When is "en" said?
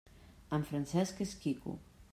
0.57-0.65